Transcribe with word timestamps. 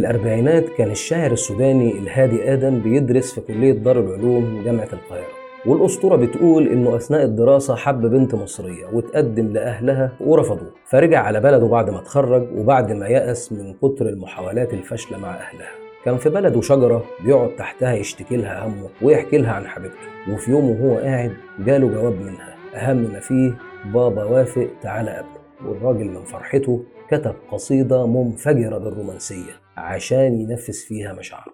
الأربعينات 0.00 0.68
كان 0.68 0.90
الشاعر 0.90 1.32
السوداني 1.32 1.92
الهادي 1.98 2.52
آدم 2.52 2.80
بيدرس 2.80 3.34
في 3.34 3.40
كلية 3.40 3.72
دار 3.72 4.00
العلوم 4.00 4.62
جامعة 4.64 4.88
القاهرة. 4.92 5.40
والأسطورة 5.66 6.16
بتقول 6.16 6.68
إنه 6.68 6.96
أثناء 6.96 7.24
الدراسة 7.24 7.74
حب 7.74 8.00
بنت 8.00 8.34
مصرية 8.34 8.86
وتقدم 8.92 9.46
لأهلها 9.46 10.12
ورفضوه. 10.20 10.70
فرجع 10.86 11.20
على 11.22 11.40
بلده 11.40 11.66
بعد 11.66 11.90
ما 11.90 11.98
اتخرج 11.98 12.46
وبعد 12.56 12.92
ما 12.92 13.08
يأس 13.08 13.52
من 13.52 13.74
كتر 13.74 14.08
المحاولات 14.08 14.74
الفاشلة 14.74 15.18
مع 15.18 15.28
أهلها. 15.28 15.70
كان 16.04 16.16
في 16.16 16.28
بلده 16.28 16.60
شجرة 16.60 17.04
بيقعد 17.24 17.56
تحتها 17.56 17.94
يشتكي 17.94 18.36
لها 18.36 18.66
همه 18.66 18.88
ويحكي 19.02 19.38
لها 19.38 19.52
عن 19.52 19.66
حبيبته. 19.66 20.32
وفي 20.32 20.50
يوم 20.50 20.70
وهو 20.70 20.98
قاعد 20.98 21.32
جاله 21.58 21.88
جواب 21.88 22.14
منها. 22.14 22.54
أهم 22.74 22.96
ما 22.96 23.20
فيه 23.20 23.52
بابا 23.94 24.24
وافق 24.24 24.68
تعالى 24.82 25.10
قبله 25.10 25.70
والراجل 25.70 26.04
من 26.04 26.24
فرحته 26.24 26.82
كتب 27.10 27.34
قصيدة 27.52 28.06
منفجرة 28.06 28.78
بالرومانسية. 28.78 29.59
عشان 29.76 30.40
ينفذ 30.40 30.72
فيها 30.88 31.12
مشاعره. 31.12 31.52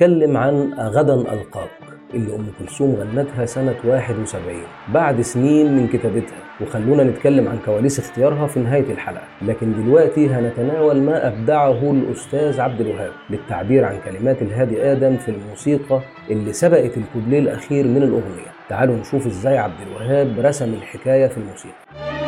محلا 0.00 0.26
بنتكلم 0.26 0.36
عن 0.36 0.72
غدا 0.78 1.14
ألقاك 1.14 1.70
اللي 2.14 2.36
أم 2.36 2.46
كلثوم 2.58 2.94
غنتها 2.94 3.46
سنة 3.46 3.74
71 3.84 4.54
بعد 4.94 5.20
سنين 5.20 5.76
من 5.76 5.88
كتابتها. 5.88 6.38
وخلونا 6.60 7.04
نتكلم 7.04 7.48
عن 7.48 7.58
كواليس 7.64 7.98
اختيارها 7.98 8.46
في 8.46 8.60
نهاية 8.60 8.92
الحلقة. 8.92 9.24
لكن 9.42 9.84
دلوقتي 9.84 10.28
هنتناول 10.28 11.02
ما 11.02 11.28
أبدعه 11.28 11.90
الأستاذ 11.90 12.60
عبد 12.60 12.80
الوهاب 12.80 13.12
للتعبير 13.30 13.84
عن 13.84 13.96
كلمات 14.04 14.42
الهادي 14.42 14.82
آدم 14.92 15.16
في 15.16 15.30
الموسيقى 15.30 16.00
اللي 16.30 16.52
سبقت 16.52 16.96
الكوبليه 16.96 17.38
الأخير 17.38 17.84
من 17.86 18.02
الأغنية. 18.02 18.50
تعالوا 18.68 18.96
نشوف 18.96 19.26
إزاي 19.26 19.58
عبد 19.58 19.80
الوهاب 19.86 20.40
رسم 20.40 20.74
الحكاية 20.74 21.26
في 21.26 21.38
الموسيقى. 21.38 22.19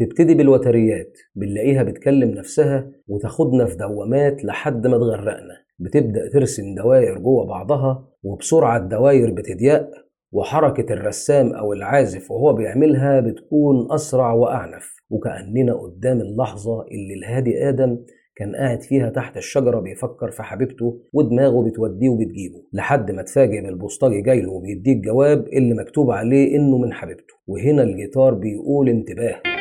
بتبتدي 0.00 0.34
بالوتريات 0.34 1.18
بنلاقيها 1.34 1.82
بتكلم 1.82 2.30
نفسها 2.30 2.90
وتاخدنا 3.08 3.66
في 3.66 3.76
دوامات 3.76 4.44
لحد 4.44 4.86
ما 4.86 4.98
تغرقنا. 4.98 5.54
بتبدأ 5.78 6.28
ترسم 6.32 6.74
دواير 6.74 7.18
جوه 7.18 7.46
بعضها 7.46 8.08
وبسرعة 8.22 8.76
الدواير 8.76 9.30
بتضيق 9.30 9.88
وحركة 10.32 10.92
الرسام 10.92 11.52
أو 11.52 11.72
العازف 11.72 12.30
وهو 12.30 12.52
بيعملها 12.52 13.20
بتكون 13.20 13.92
أسرع 13.92 14.32
وأعنف. 14.32 14.96
وكأننا 15.10 15.74
قدام 15.74 16.20
اللحظة 16.20 16.82
اللي 16.82 17.14
الهادي 17.14 17.68
آدم 17.68 17.98
كان 18.36 18.56
قاعد 18.56 18.82
فيها 18.82 19.10
تحت 19.10 19.36
الشجرة 19.36 19.80
بيفكر 19.80 20.30
في 20.30 20.42
حبيبته 20.42 21.00
ودماغه 21.12 21.68
بتوديه 21.68 22.08
وبتجيبه 22.08 22.62
لحد 22.72 23.10
ما 23.10 23.20
اتفاجئ 23.20 23.60
بالبوسطجي 23.62 24.20
جاي 24.20 24.40
له 24.40 24.52
وبيديه 24.52 24.92
الجواب 24.92 25.46
اللي 25.48 25.74
مكتوب 25.74 26.10
عليه 26.10 26.56
إنه 26.56 26.78
من 26.78 26.92
حبيبته. 26.92 27.34
وهنا 27.46 27.82
الجيتار 27.82 28.34
بيقول 28.34 28.88
انتباه. 28.88 29.59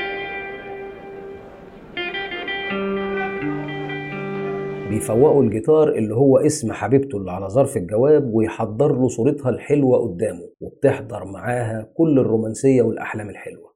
بيفوقوا 4.90 5.44
الجيتار 5.44 5.90
اللي 5.90 6.16
هو 6.16 6.38
اسم 6.38 6.72
حبيبته 6.72 7.18
اللي 7.18 7.32
على 7.32 7.50
ظرف 7.50 7.78
الجواب 7.78 8.34
ويحضر 8.34 8.94
له 8.94 9.08
صورتها 9.08 9.50
الحلوة 9.50 9.98
قدامه 9.98 10.50
وبتحضر 10.62 11.26
معاها 11.26 11.90
كل 11.94 12.20
الرومانسية 12.20 12.82
والأحلام 12.82 13.30
الحلوة. 13.30 13.70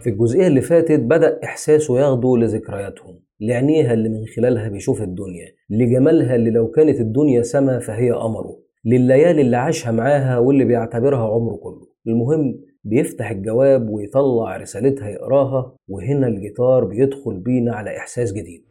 في 0.00 0.10
الجزئية 0.10 0.46
اللي 0.46 0.60
فاتت 0.60 1.00
بدأ 1.00 1.40
إحساسه 1.44 2.00
ياخده 2.00 2.36
لذكرياتهم. 2.36 3.29
لعينيها 3.40 3.94
اللي 3.94 4.08
من 4.08 4.26
خلالها 4.26 4.68
بيشوف 4.68 5.02
الدنيا 5.02 5.46
لجمالها 5.70 6.36
اللي 6.36 6.50
لو 6.50 6.70
كانت 6.70 7.00
الدنيا 7.00 7.42
سما 7.42 7.78
فهي 7.78 8.10
قمره 8.10 8.58
لليالي 8.84 9.40
اللي 9.42 9.56
عاشها 9.56 9.92
معاها 9.92 10.38
واللي 10.38 10.64
بيعتبرها 10.64 11.34
عمره 11.34 11.56
كله. 11.56 11.86
المهم 12.06 12.60
بيفتح 12.84 13.30
الجواب 13.30 13.88
ويطلع 13.90 14.56
رسالتها 14.56 15.08
يقراها 15.08 15.76
وهنا 15.88 16.26
الجيتار 16.26 16.84
بيدخل 16.84 17.38
بينا 17.38 17.74
على 17.74 17.96
إحساس 17.96 18.32
جديد. 18.32 18.64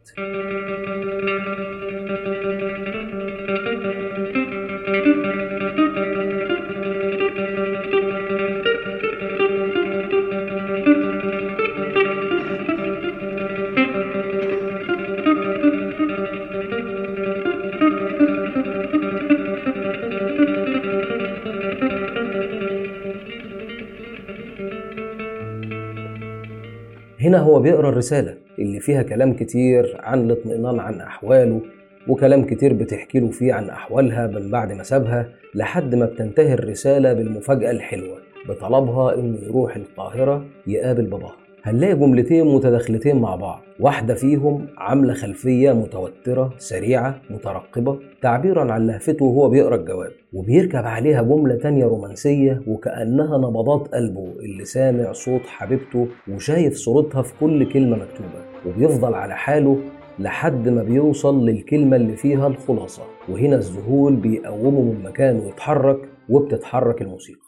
هنا 27.20 27.38
هو 27.38 27.60
بيقرأ 27.60 27.88
الرسالة 27.88 28.36
اللي 28.58 28.80
فيها 28.80 29.02
كلام 29.02 29.34
كتير 29.34 29.96
عن 29.98 30.20
الاطمئنان 30.20 30.80
عن 30.80 31.00
أحواله 31.00 31.60
وكلام 32.08 32.44
كتير 32.44 32.72
بتحكي 32.72 33.20
له 33.20 33.30
فيه 33.30 33.52
عن 33.54 33.70
أحوالها 33.70 34.26
من 34.26 34.50
بعد 34.50 34.72
ما 34.72 34.82
سابها 34.82 35.28
لحد 35.54 35.94
ما 35.94 36.06
بتنتهي 36.06 36.54
الرسالة 36.54 37.12
بالمفاجأة 37.12 37.70
الحلوة 37.70 38.18
بطلبها 38.48 39.14
إنه 39.14 39.38
يروح 39.42 39.76
القاهرة 39.76 40.44
يقابل 40.66 41.04
باباها 41.06 41.36
هنلاقي 41.64 41.94
جملتين 41.94 42.46
متداخلتين 42.54 43.16
مع 43.20 43.36
بعض. 43.36 43.60
واحدة 43.80 44.14
فيهم 44.14 44.66
عاملة 44.78 45.14
خلفية 45.14 45.72
متوترة 45.72 46.54
سريعة 46.58 47.20
مترقبة 47.30 47.98
تعبيرا 48.22 48.72
عن 48.72 48.86
لهفته 48.86 49.24
وهو 49.24 49.48
بيقرأ 49.48 49.74
الجواب 49.76 50.10
وبيركب 50.32 50.84
عليها 50.84 51.22
جملة 51.22 51.54
تانية 51.54 51.84
رومانسية 51.86 52.62
وكأنها 52.66 53.38
نبضات 53.38 53.88
قلبه 53.94 54.32
اللي 54.40 54.64
سامع 54.64 55.12
صوت 55.12 55.40
حبيبته 55.46 56.08
وشايف 56.28 56.74
صورتها 56.74 57.22
في 57.22 57.32
كل 57.40 57.72
كلمة 57.72 57.96
مكتوبة 57.96 58.40
وبيفضل 58.66 59.14
على 59.14 59.36
حاله 59.36 59.78
لحد 60.18 60.68
ما 60.68 60.82
بيوصل 60.82 61.46
للكلمة 61.46 61.96
اللي 61.96 62.16
فيها 62.16 62.46
الخلاصة 62.46 63.02
وهنا 63.28 63.56
الذهول 63.56 64.16
بيقومه 64.16 64.80
من 64.82 65.02
مكانه 65.04 65.48
يتحرك 65.48 65.98
وبتتحرك 66.28 67.02
الموسيقى. 67.02 67.40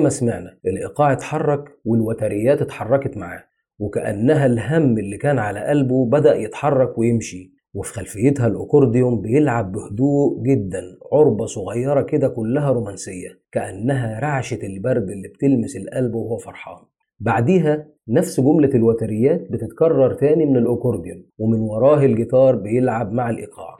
زي 0.00 0.04
ما 0.04 0.10
سمعنا 0.10 0.56
الإيقاع 0.66 1.12
اتحرك 1.12 1.64
والوتريات 1.84 2.62
اتحركت 2.62 3.16
معاه 3.16 3.44
وكأنها 3.78 4.46
الهم 4.46 4.98
اللي 4.98 5.16
كان 5.16 5.38
على 5.38 5.60
قلبه 5.60 6.06
بدأ 6.06 6.36
يتحرك 6.36 6.98
ويمشي 6.98 7.52
وفي 7.74 7.92
خلفيتها 7.92 8.46
الأكورديون 8.46 9.20
بيلعب 9.20 9.72
بهدوء 9.72 10.42
جدا 10.42 10.82
عربة 11.12 11.46
صغيرة 11.46 12.02
كده 12.02 12.28
كلها 12.28 12.70
رومانسية 12.70 13.28
كأنها 13.52 14.20
رعشة 14.20 14.58
البرد 14.62 15.10
اللي 15.10 15.28
بتلمس 15.28 15.76
القلب 15.76 16.14
وهو 16.14 16.36
فرحان. 16.36 16.82
بعديها 17.20 17.86
نفس 18.08 18.40
جملة 18.40 18.70
الوتريات 18.74 19.46
بتتكرر 19.50 20.14
تاني 20.14 20.46
من 20.46 20.56
الأكورديون 20.56 21.24
ومن 21.38 21.60
وراه 21.60 22.04
الجيتار 22.04 22.56
بيلعب 22.56 23.12
مع 23.12 23.30
الإيقاع. 23.30 23.78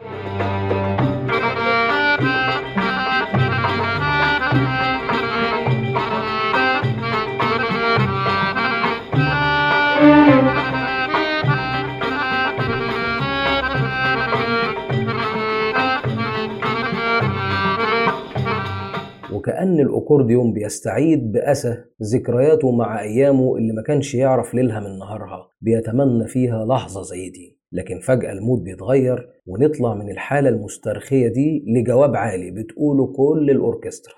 الأكورديون 19.80 20.52
بيستعيد 20.52 21.32
بأسى 21.32 21.76
ذكرياته 22.02 22.70
مع 22.72 23.00
أيامه 23.02 23.56
اللي 23.56 23.72
ما 23.72 23.82
كانش 23.82 24.14
يعرف 24.14 24.54
ليلها 24.54 24.80
من 24.80 24.98
نهارها 24.98 25.48
بيتمنى 25.60 26.26
فيها 26.26 26.64
لحظة 26.64 27.02
زي 27.02 27.30
دي. 27.30 27.60
لكن 27.72 28.00
فجأة 28.00 28.32
ال 28.32 28.39
mood 28.39 28.64
بيتغير 28.64 29.28
ونطلع 29.46 29.94
من 29.94 30.10
الحالة 30.10 30.48
المسترخية 30.48 31.28
دي 31.28 31.64
لجواب 31.66 32.16
عالي 32.16 32.50
بتقوله 32.50 33.06
كل 33.06 33.50
الأوركسترا. 33.50 34.14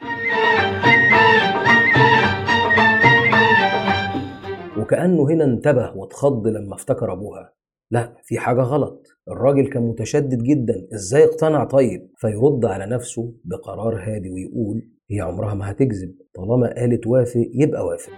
وكأنه 4.79 5.31
هنا 5.31 5.44
انتبه 5.44 5.97
واتخض 5.97 6.47
لما 6.47 6.75
افتكر 6.75 7.12
أبوها. 7.12 7.53
لا 7.93 8.17
في 8.23 8.39
حاجة 8.39 8.61
غلط. 8.61 9.06
الراجل 9.29 9.67
كان 9.67 9.83
متشدد 9.83 10.43
جدا. 10.43 10.87
إزاي 10.94 11.25
اقتنع 11.25 11.65
طيب؟ 11.65 12.09
فيرد 12.17 12.65
على 12.65 12.87
نفسه 12.87 13.33
بقرار 13.44 13.97
هادي 14.03 14.31
ويقول 14.31 14.89
هي 15.11 15.21
عمرها 15.21 15.55
ما 15.55 15.71
هتكذب. 15.71 16.15
طالما 16.35 16.75
قالت 16.77 17.06
وافق 17.06 17.47
يبقى 17.55 17.87
وافق. 17.87 18.12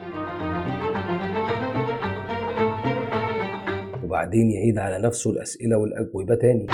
وبعدين 4.04 4.50
يعيد 4.50 4.78
على 4.78 4.98
نفسه 4.98 5.30
الأسئلة 5.30 5.76
والأجوبة 5.76 6.34
تاني. 6.34 6.66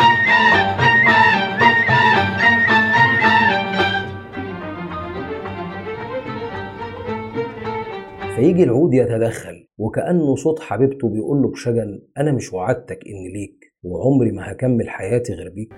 فيجي 8.40 8.62
العود 8.62 8.94
يتدخل 8.94 9.66
وكأنه 9.78 10.34
صوت 10.34 10.60
حبيبته 10.60 11.08
بيقول 11.08 11.42
له 11.42 11.48
بشجن 11.48 12.02
أنا 12.18 12.32
مش 12.32 12.52
وعدتك 12.52 12.98
إن 13.06 13.32
ليك 13.32 13.72
وعمري 13.82 14.32
ما 14.32 14.52
هكمل 14.52 14.88
حياتي 14.88 15.32
غير 15.32 15.50
بيك. 15.50 15.72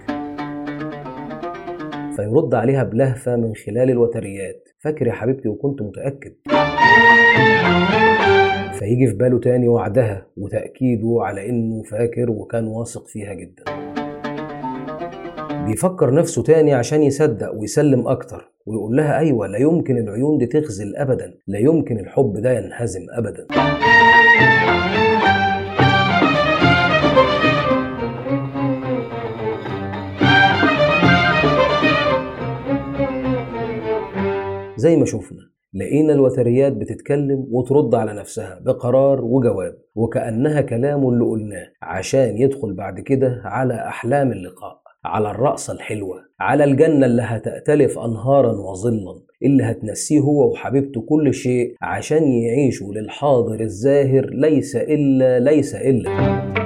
فيرد 2.16 2.54
عليها 2.54 2.82
بلهفة 2.82 3.36
من 3.36 3.54
خلال 3.54 3.90
الوتريات. 3.90 4.68
فاكر 4.78 5.06
يا 5.06 5.12
حبيبتي 5.12 5.48
وكنت 5.48 5.82
متأكد. 5.82 6.34
فيجي 8.78 9.06
في 9.06 9.14
باله 9.14 9.40
تاني 9.40 9.68
وعدها 9.68 10.26
وتأكيده 10.36 11.16
على 11.20 11.48
إنه 11.48 11.82
فاكر 11.82 12.30
وكان 12.30 12.66
واثق 12.66 13.06
فيها 13.06 13.34
جدا. 13.34 13.91
بيفكر 15.66 16.14
نفسه 16.14 16.42
تاني 16.42 16.74
عشان 16.74 17.02
يصدق 17.02 17.52
ويسلم 17.54 18.08
أكتر 18.08 18.52
ويقول 18.66 18.96
لها 18.96 19.18
أيوة 19.18 19.46
لا 19.46 19.58
يمكن 19.58 19.98
العيون 19.98 20.38
دي 20.38 20.46
تخزل 20.46 20.96
أبدا 20.96 21.34
لا 21.46 21.58
يمكن 21.58 21.98
الحب 21.98 22.32
ده 22.42 22.52
ينهزم 22.52 23.00
أبدا. 23.10 23.46
زي 34.76 34.96
ما 34.96 35.04
شفنا 35.04 35.38
لقينا 35.74 36.12
الوتريات 36.12 36.72
بتتكلم 36.72 37.46
وترد 37.50 37.94
على 37.94 38.12
نفسها 38.14 38.58
بقرار 38.64 39.24
وجواب 39.24 39.74
وكأنها 39.94 40.60
كلامه 40.60 41.08
اللي 41.08 41.24
قلناه 41.24 41.66
عشان 41.82 42.38
يدخل 42.38 42.74
بعد 42.74 43.00
كده 43.00 43.40
على 43.44 43.74
أحلام 43.74 44.32
اللقاء. 44.32 44.81
على 45.04 45.30
الرقصة 45.30 45.72
الحلوة 45.72 46.22
على 46.40 46.64
الجنة 46.64 47.06
اللي 47.06 47.22
هتأتلف 47.22 47.98
أنهارا 47.98 48.52
وظلا 48.52 49.20
اللي 49.42 49.62
هتنسيه 49.64 50.20
هو 50.20 50.50
وحبيبته 50.52 51.00
كل 51.00 51.34
شيء 51.34 51.74
عشان 51.82 52.22
يعيشوا 52.32 52.94
للحاضر 52.94 53.60
الزاهر 53.60 54.26
ليس 54.30 54.76
إلا 54.76 55.38
ليس 55.40 55.74
إلا. 55.74 56.61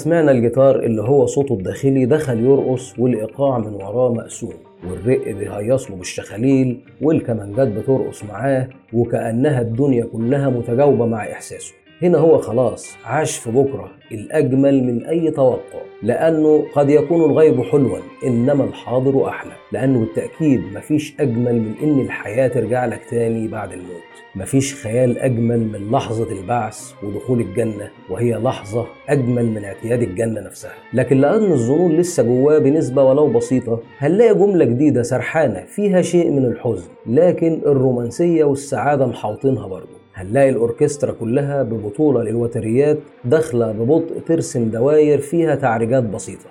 سمعنا 0.00 0.30
الجيتار 0.32 0.78
اللي 0.78 1.02
هو 1.02 1.26
صوته 1.26 1.52
الداخلي 1.54 2.06
دخل 2.06 2.40
يرقص 2.44 2.98
والإيقاع 2.98 3.58
من 3.58 3.74
وراه 3.74 4.12
مقسوم 4.12 4.54
والرق 4.90 5.24
بيهيص 5.28 5.90
له 5.90 5.96
بالشخاليل 5.96 6.80
والكمانجات 7.02 7.68
بترقص 7.68 8.24
معاه 8.24 8.68
وكأنها 8.92 9.60
الدنيا 9.60 10.04
كلها 10.04 10.48
متجاوبة 10.48 11.06
مع 11.06 11.32
إحساسه. 11.32 11.74
هنا 12.02 12.18
هو 12.18 12.38
خلاص 12.38 12.96
عاش 13.04 13.36
في 13.36 13.50
بكرة 13.50 13.90
الأجمل 14.12 14.84
من 14.84 15.04
أي 15.06 15.30
توقع 15.30 15.80
لأنه 16.02 16.64
قد 16.74 16.90
يكون 16.90 17.30
الغيب 17.30 17.62
حلوا 17.62 17.98
إنما 18.26 18.64
الحاضر 18.64 19.28
أحلى 19.28 19.52
لأنه 19.72 20.00
بالتأكيد 20.00 20.60
مفيش 20.74 21.14
أجمل 21.20 21.54
من 21.54 21.74
إن 21.82 22.00
الحياة 22.00 22.48
ترجع 22.48 22.86
لك 22.86 23.00
تاني 23.10 23.48
بعد 23.48 23.72
الموت. 23.72 24.00
مفيش 24.34 24.74
خيال 24.74 25.18
أجمل 25.18 25.58
من 25.60 25.90
لحظة 25.90 26.32
البعث 26.32 26.92
ودخول 27.02 27.40
الجنة 27.40 27.90
وهي 28.10 28.34
لحظة 28.34 28.86
أجمل 29.08 29.46
من 29.46 29.64
اعتياد 29.64 30.02
الجنة 30.02 30.40
نفسها. 30.40 30.72
لكن 30.92 31.16
لأن 31.20 31.52
الظنون 31.52 31.92
لسه 31.96 32.22
جواه 32.22 32.58
بنسبة 32.58 33.02
ولو 33.04 33.26
بسيطة 33.26 33.80
هنلاقي 33.98 34.34
جملة 34.34 34.64
جديدة 34.64 35.02
سرحانة 35.02 35.64
فيها 35.64 36.02
شيء 36.02 36.30
من 36.30 36.44
الحزن 36.44 36.88
لكن 37.06 37.60
الرومانسية 37.66 38.44
والسعادة 38.44 39.06
محاوطينها 39.06 39.66
برضه. 39.66 39.99
هنلاقي 40.22 40.48
الأوركسترا 40.48 41.12
كلها 41.12 41.62
ببطولة 41.62 42.22
للوتريات 42.22 42.98
داخلة 43.24 43.72
ببطء 43.72 44.18
ترسم 44.26 44.70
دواير 44.70 45.18
فيها 45.18 45.54
تعريجات 45.54 46.02
بسيطة. 46.02 46.46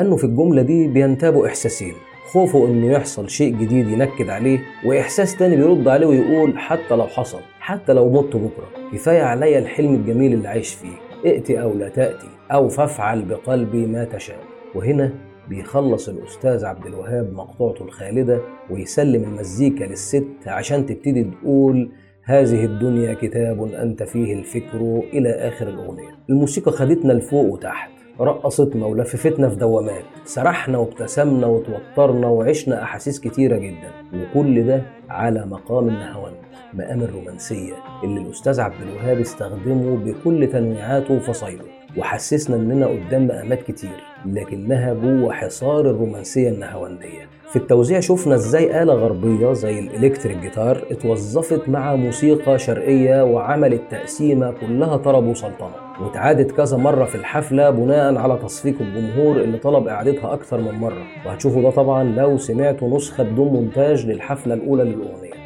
وكأنه 0.00 0.16
في 0.16 0.24
الجملة 0.24 0.62
دي 0.62 0.88
بينتابوا 0.88 1.46
إحساسين. 1.46 1.94
خوفه 2.32 2.66
إنه 2.66 2.92
يحصل 2.92 3.30
شيء 3.30 3.56
جديد 3.56 3.88
ينكد 3.88 4.28
عليه 4.28 4.60
وإحساس 4.86 5.36
تاني 5.36 5.56
بيرد 5.56 5.88
عليه 5.88 6.06
ويقول 6.06 6.58
حتى 6.58 6.96
لو 6.96 7.06
حصل 7.06 7.40
حتى 7.60 7.92
لو 7.92 8.10
مت 8.10 8.36
بكرة. 8.36 8.68
كفاية 8.92 9.22
عليا 9.22 9.58
الحلم 9.58 9.94
الجميل 9.94 10.32
اللي 10.32 10.48
عايش 10.48 10.74
فيه. 10.74 11.28
ائتي 11.30 11.62
أو 11.62 11.74
لا 11.74 11.88
تأتي 11.88 12.26
أو 12.52 12.68
فافعل 12.68 13.24
بقلبي 13.24 13.86
ما 13.86 14.04
تشاء. 14.04 14.38
وهنا 14.74 15.12
بيخلص 15.48 16.08
الأستاذ 16.08 16.64
عبد 16.64 16.86
الوهاب 16.86 17.32
مقطوعته 17.32 17.84
الخالدة 17.84 18.40
ويسلم 18.70 19.24
المزيكا 19.24 19.84
للست 19.84 20.26
عشان 20.46 20.86
تبتدي 20.86 21.24
تقول 21.24 21.90
هذه 22.24 22.64
الدنيا 22.64 23.14
كتاب 23.14 23.64
أنت 23.64 24.02
فيه 24.02 24.34
الفكر 24.34 25.02
إلى 25.12 25.28
آخر 25.30 25.68
الأغنية 25.68 26.10
الموسيقى 26.30 26.72
خدتنا 26.72 27.12
لفوق 27.12 27.44
وتحت. 27.52 27.99
رقصتنا 28.20 28.86
ولففتنا 28.86 29.48
في 29.48 29.56
دوامات 29.56 30.04
سرحنا 30.24 30.78
وابتسمنا 30.78 31.46
وتوترنا 31.46 32.26
وعشنا 32.26 32.82
أحاسيس 32.82 33.20
كتيرة 33.20 33.56
جدا. 33.56 33.90
وكل 34.14 34.66
ده 34.66 34.82
على 35.10 35.46
مقام 35.46 35.88
النهاوند 35.88 36.34
مقام 36.74 37.02
الرومانسية 37.02 37.74
اللي 38.04 38.20
الأستاذ 38.20 38.60
عبد 38.60 38.82
الوهاب 38.82 39.18
استخدمه 39.20 39.96
بكل 39.96 40.48
تنويعاته 40.52 41.14
وفصايله. 41.14 41.64
وحسسنا 41.96 42.56
إننا 42.56 42.86
قدام 42.86 43.26
مقامات 43.26 43.62
كتير 43.62 43.90
لكنها 44.26 44.94
جوه 44.94 45.32
حصار 45.32 45.80
الرومانسية 45.80 46.48
النهاوندية. 46.48 47.28
في 47.50 47.56
التوزيع 47.56 48.00
شفنا 48.00 48.34
إزاي 48.34 48.82
آلة 48.82 48.94
غربية 48.94 49.52
زي 49.52 49.78
الإلكتريك 49.78 50.36
جيتار 50.38 50.84
اتوظفت 50.90 51.68
مع 51.68 51.94
موسيقى 51.96 52.58
شرقية 52.58 53.24
وعملت 53.24 53.82
تقسيمة 53.90 54.50
كلها 54.60 54.96
طرب 54.96 55.24
وسلطنة 55.26 55.74
واتعادت 56.02 56.50
كذا 56.52 56.76
مرة 56.76 57.04
في 57.04 57.14
الحفلة 57.14 57.70
بناء 57.70 58.16
على 58.16 58.38
تصفيق 58.42 58.74
الجمهور 58.80 59.36
اللي 59.36 59.58
طلب 59.58 59.88
إعادتها 59.88 60.32
أكتر 60.32 60.60
من 60.60 60.74
مرة. 60.74 61.02
وهتشوفوا 61.26 61.62
ده 61.62 61.70
طبعا 61.70 62.04
لو 62.04 62.36
سمعتوا 62.38 62.96
نسخة 62.96 63.22
بدون 63.24 63.48
مونتاج 63.48 64.06
للحفلة 64.06 64.54
الأولى 64.54 64.84
للأغنية. 64.84 65.39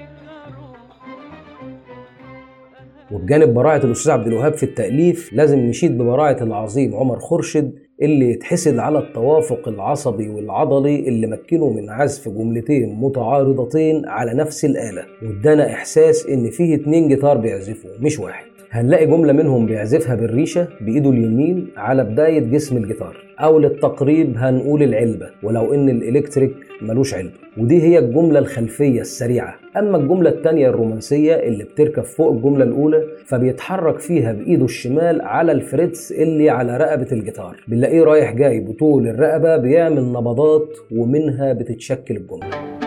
وبجانب 3.13 3.55
براعة 3.55 3.77
الأستاذ 3.85 4.13
عبد 4.13 4.27
الوهاب 4.27 4.55
في 4.55 4.63
التأليف 4.63 5.33
لازم 5.33 5.59
نشيد 5.59 5.99
ببراعة 5.99 6.37
العظيم 6.41 6.95
عمر 6.97 7.19
خورشيد 7.19 7.73
اللي 8.03 8.31
يتحسد 8.31 8.79
على 8.79 8.99
التوافق 8.99 9.69
العصبي 9.69 10.29
والعضلي 10.29 11.09
اللي 11.09 11.27
مكنه 11.27 11.71
من 11.71 11.91
عزف 11.91 12.29
جملتين 12.29 12.95
متعارضتين 13.01 14.07
على 14.07 14.35
نفس 14.35 14.65
الآلة. 14.65 15.05
وادانا 15.23 15.73
إحساس 15.73 16.27
إن 16.27 16.51
فيه 16.51 16.75
اتنين 16.75 17.09
جيتار 17.09 17.37
بيعزفوا 17.37 17.91
مش 18.01 18.19
واحد. 18.19 18.45
هنلاقي 18.75 19.07
جملة 19.07 19.33
منهم 19.33 19.67
بيعزفها 19.67 20.15
بالريشة 20.15 20.69
بإيده 20.81 21.11
اليمين 21.11 21.69
على 21.77 22.05
بداية 22.05 22.41
جسم 22.41 22.77
الجيتار 22.77 23.17
أو 23.41 23.59
للتقريب 23.59 24.35
هنقول 24.37 24.83
العلبة 24.83 25.27
ولو 25.43 25.75
إن 25.75 25.89
الإلكتريك 25.89 26.55
ملوش 26.83 27.15
علبة. 27.15 27.33
ودي 27.59 27.83
هي 27.83 27.99
الجملة 27.99 28.39
الخلفية 28.39 29.01
السريعة. 29.01 29.55
أما 29.77 29.97
الجملة 29.97 30.31
التانية 30.31 30.69
الرومانسية 30.69 31.35
اللي 31.35 31.65
بتركب 31.65 32.03
فوق 32.03 32.33
الجملة 32.33 32.65
الأولى 32.65 33.05
فبيتحرك 33.27 33.99
فيها 34.01 34.33
بإيده 34.33 34.65
الشمال 34.65 35.23
على 35.23 35.53
الفريتس 35.53 36.13
اللي 36.13 36.51
على 36.51 36.77
رقبة 36.77 37.09
الجيتار. 37.13 37.57
بنلاقيه 37.69 38.03
رايح 38.03 38.33
جاي 38.33 38.61
بطول 38.61 39.09
الرقبة 39.09 39.57
بيعمل 39.57 40.03
نبضات 40.13 40.77
ومنها 40.93 41.53
بتتشكل 41.53 42.17
الجملة. 42.17 42.84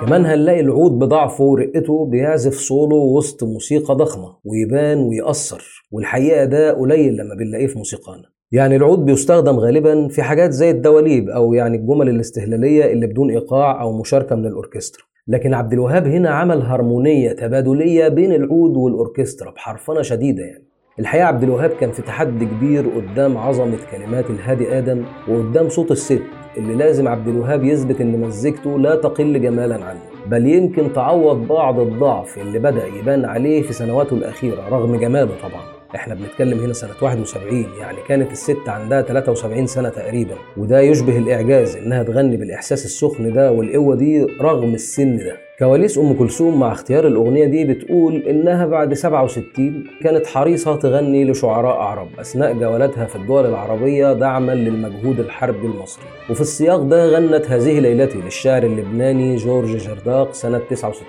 كمان 0.00 0.26
هنلاقي 0.26 0.60
العود 0.60 0.98
بضعفه 0.98 1.44
ورقته 1.44 2.06
بيعزف 2.06 2.54
سولو 2.54 3.16
وسط 3.16 3.44
موسيقى 3.44 3.94
ضخمة 3.94 4.36
ويبان 4.44 4.98
ويأثر 4.98 5.84
والحقيقة 5.92 6.44
ده 6.44 6.72
قليل 6.72 7.16
لما 7.16 7.34
بنلاقيه 7.34 7.66
في 7.66 7.78
موسيقانا. 7.78 8.22
يعني 8.52 8.76
العود 8.76 9.04
بيستخدم 9.04 9.56
غالبا 9.56 10.08
في 10.08 10.22
حاجات 10.22 10.50
زي 10.50 10.70
الدواليب 10.70 11.28
أو 11.28 11.54
يعني 11.54 11.76
الجمل 11.76 12.08
الاستهلالية 12.08 12.92
اللي 12.92 13.06
بدون 13.06 13.30
إيقاع 13.30 13.82
أو 13.82 14.00
مشاركة 14.00 14.36
من 14.36 14.46
الأوركسترا. 14.46 15.02
لكن 15.28 15.54
عبد 15.54 15.72
الوهاب 15.72 16.06
هنا 16.06 16.30
عمل 16.30 16.60
هارمونية 16.62 17.32
تبادلية 17.32 18.08
بين 18.08 18.32
العود 18.32 18.76
والأوركسترا 18.76 19.50
بحرفنة 19.50 20.02
شديدة 20.02 20.42
يعني. 20.44 20.64
الحقيقة 20.98 21.24
عبد 21.26 21.42
الوهاب 21.42 21.70
كان 21.70 21.90
في 21.92 22.02
تحدي 22.02 22.46
كبير 22.46 22.86
قدام 22.88 23.38
عظمة 23.38 23.78
كلمات 23.90 24.30
الهادي 24.30 24.78
آدم 24.78 25.04
وقدام 25.28 25.68
صوت 25.68 25.90
الست 25.90 26.22
اللي 26.56 26.74
لازم 26.74 27.08
عبد 27.08 27.28
الوهاب 27.28 27.64
يثبت 27.64 28.00
إن 28.00 28.20
مزيكته 28.20 28.78
لا 28.78 28.94
تقل 28.94 29.40
جمالا 29.42 29.74
عنه 29.84 30.00
بل 30.26 30.46
يمكن 30.46 30.92
تعوض 30.92 31.48
بعض 31.48 31.80
الضعف 31.80 32.38
اللي 32.38 32.58
بدأ 32.58 32.86
يبان 32.86 33.24
عليه 33.24 33.62
في 33.62 33.72
سنواته 33.72 34.14
الأخيرة 34.14 34.68
رغم 34.68 34.96
جماله 34.96 35.30
طبعا. 35.42 35.75
إحنا 35.96 36.14
بنتكلم 36.14 36.58
هنا 36.58 36.72
سنة 36.72 36.90
71 37.02 37.66
يعني 37.80 37.98
كانت 38.08 38.32
الست 38.32 38.68
عندها 38.68 39.02
73 39.02 39.66
سنة 39.66 39.88
تقريبا 39.88 40.34
وده 40.56 40.80
يشبه 40.80 41.18
الإعجاز 41.18 41.76
إنها 41.76 42.02
تغني 42.02 42.36
بالإحساس 42.36 42.84
السخن 42.84 43.32
ده 43.32 43.52
والقوة 43.52 43.94
دي 43.96 44.26
رغم 44.40 44.74
السن 44.74 45.16
ده. 45.16 45.36
كواليس 45.58 45.98
أم 45.98 46.12
كلثوم 46.14 46.60
مع 46.60 46.72
اختيار 46.72 47.06
الأغنية 47.06 47.44
دي 47.46 47.64
بتقول 47.64 48.16
إنها 48.22 48.66
بعد 48.66 48.94
67 48.94 49.84
كانت 50.02 50.26
حريصة 50.26 50.76
تغني 50.76 51.24
لشعراء 51.24 51.76
عرب 51.76 52.08
أثناء 52.18 52.52
جولاتها 52.52 53.04
في 53.04 53.16
الدول 53.16 53.46
العربية 53.46 54.12
دعما 54.12 54.52
للمجهود 54.52 55.20
الحربي 55.20 55.66
المصري. 55.66 56.04
وفي 56.30 56.40
السياق 56.40 56.82
ده 56.82 57.06
غنت 57.06 57.50
هذه 57.50 57.80
ليلتي 57.80 58.18
للشاعر 58.18 58.62
اللبناني 58.62 59.36
جورج 59.36 59.76
جرداق 59.76 60.34
سنة 60.34 60.58
69 60.70 61.06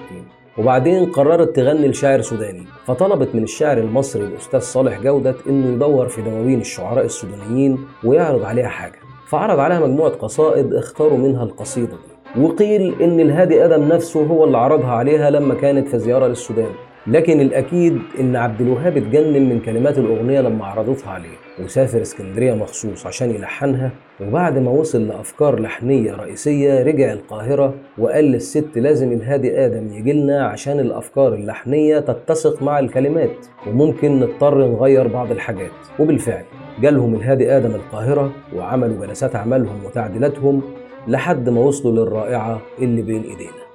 وبعدين 0.58 1.12
قررت 1.12 1.56
تغني 1.56 1.88
لشاعر 1.88 2.22
سوداني 2.22 2.64
فطلبت 2.86 3.36
من 3.36 3.44
الشاعر 3.44 3.78
المصري 3.78 4.24
الأستاذ 4.24 4.60
صالح 4.60 5.02
جودة 5.02 5.36
إنه 5.50 5.74
يدور 5.74 6.08
في 6.08 6.22
دواوين 6.22 6.62
الشعراء 6.62 7.06
السودانيين 7.06 7.80
ويعرض 8.04 8.44
عليها 8.44 8.68
حاجة. 8.68 9.00
فعرض 9.30 9.60
عليها 9.60 9.80
مجموعة 9.80 10.12
قصائد 10.12 10.74
اختاروا 10.74 11.18
منها 11.18 11.44
القصيدة 11.44 11.92
دي. 12.36 12.42
وقيل 12.42 13.02
إن 13.02 13.20
الهادي 13.20 13.66
آدم 13.66 13.84
نفسه 13.88 14.26
هو 14.26 14.46
اللي 14.46 14.58
عرضها 14.58 14.92
عليها 14.92 15.30
لما 15.30 15.54
كانت 15.54 15.88
في 15.88 16.00
زيارة 16.00 16.28
للسودان. 16.28 16.70
لكن 17.08 17.42
الأكيد 17.42 18.00
إن 18.20 18.36
عبد 18.36 18.62
الوهاب 18.62 18.98
اتجنن 18.98 19.50
من 19.50 19.60
كلمات 19.60 19.98
الأغنية 19.98 20.42
لما 20.42 20.66
عرضتها 20.66 21.10
عليه 21.12 21.38
وسافر 21.64 22.02
اسكندرية 22.02 22.54
مخصوص 22.54 23.06
عشان 23.08 23.32
يلحنها 23.32 23.92
وبعد 24.22 24.58
ما 24.58 24.72
وصل 24.72 25.08
لأفكار 25.08 25.60
لحنية 25.60 26.12
رئيسية 26.14 26.84
رجع 26.84 27.14
القاهرة 27.14 27.74
وقال 27.98 28.26
للست 28.26 28.78
لازم 28.78 29.12
الهادي 29.12 29.66
آدم 29.66 29.94
يجيلنا 29.94 30.48
عشان 30.48 30.80
الأفكار 30.80 31.34
اللحنية 31.34 32.00
تتسق 32.00 32.64
مع 32.64 32.80
الكلمات 32.80 33.46
وممكن 33.68 34.20
نضطر 34.20 34.68
نغير 34.68 35.08
بعض 35.08 35.32
الحاجات. 35.32 35.72
وبالفعل 36.00 36.44
جالهم 36.82 37.16
الهادي 37.16 37.58
آدم 37.58 37.76
القاهرة 37.76 38.32
وعملوا 38.56 39.06
جلسات 39.06 39.36
أعمالهم 39.36 39.86
وتعديلاتهم 39.86 40.62
لحد 41.08 41.50
ما 41.50 41.60
وصلوا 41.62 42.06
للرائعة 42.06 42.62
اللي 42.82 43.02
بين 43.02 43.22
إيدينا. 43.24 43.68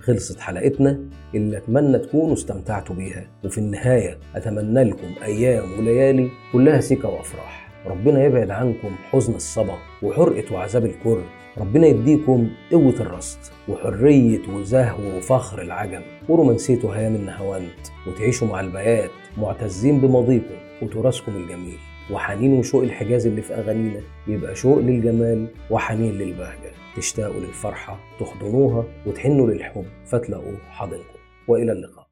خلصت 0.00 0.40
حلقتنا 0.40 1.00
اللي 1.34 1.56
أتمنى 1.56 1.98
تكونوا 1.98 2.32
استمتعتوا 2.32 2.96
بيها 2.96 3.26
وفي 3.44 3.58
النهاية 3.58 4.18
أتمنى 4.36 4.84
لكم 4.84 5.08
أيام 5.24 5.64
وليالي 5.78 6.28
كلها 6.52 6.80
سكة 6.80 7.08
وأفراح. 7.08 7.65
ربنا 7.86 8.24
يبعد 8.24 8.50
عنكم 8.50 8.90
حزن 9.10 9.34
الصبا 9.34 9.78
وحرقة 10.02 10.54
وعذاب 10.54 10.84
الكر. 10.84 11.22
ربنا 11.58 11.86
يديكم 11.86 12.50
قوة 12.72 12.94
الرصد 13.00 13.38
وحرية 13.68 14.48
وزهو 14.48 15.16
وفخر 15.16 15.62
العجم 15.62 16.00
ورومانسية 16.28 16.94
هيام 16.94 17.14
النهواند 17.14 17.70
وتعيشوا 18.06 18.48
مع 18.48 18.60
البيات 18.60 19.10
معتزين 19.38 20.00
بماضيكم 20.00 20.54
وتراثكم 20.82 21.36
الجميل. 21.36 21.78
وحنين 22.10 22.58
وشوق 22.58 22.82
الحجاز 22.82 23.26
اللي 23.26 23.42
في 23.42 23.54
أغانينا 23.54 24.00
يبقى 24.28 24.54
شوق 24.54 24.78
للجمال 24.78 25.46
وحنين 25.70 26.12
للبهجة. 26.12 26.72
تشتاقوا 26.96 27.40
للفرحة 27.40 27.98
تحضنوها 28.20 28.84
وتحنوا 29.06 29.50
للحب. 29.50 29.84
فتلاقوه 30.06 30.58
حاضنكم. 30.70 31.18
وإلى 31.48 31.72
اللقاء. 31.72 32.05